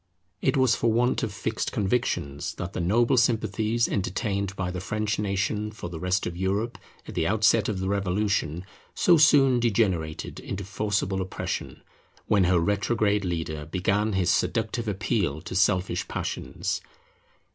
It 0.41 0.57
was 0.57 0.73
for 0.75 0.91
want 0.91 1.21
of 1.21 1.31
fixed 1.31 1.71
convictions 1.71 2.55
that 2.55 2.73
the 2.73 2.79
noble 2.79 3.17
sympathies 3.17 3.87
entertained 3.87 4.55
by 4.55 4.71
the 4.71 4.81
French 4.81 5.19
nation 5.19 5.69
for 5.71 5.89
the 5.91 5.99
rest 5.99 6.25
of 6.25 6.35
Europe 6.35 6.79
at 7.07 7.13
the 7.13 7.27
outset 7.27 7.69
of 7.69 7.77
the 7.79 7.87
Revolution 7.87 8.65
so 8.95 9.17
soon 9.17 9.59
degenerated 9.59 10.39
into 10.39 10.63
forcible 10.63 11.21
oppression, 11.21 11.83
when 12.25 12.45
her 12.45 12.59
retrograde 12.59 13.23
leader 13.23 13.67
began 13.67 14.13
his 14.13 14.31
seductive 14.31 14.87
appeal 14.87 15.39
to 15.41 15.53
selfish 15.53 16.07
passions. 16.07 16.81